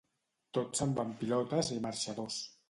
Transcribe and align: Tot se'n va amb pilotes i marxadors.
Tot 0.57 0.79
se'n 0.79 0.95
va 0.95 1.03
amb 1.09 1.13
pilotes 1.19 1.71
i 1.77 1.79
marxadors. 1.85 2.41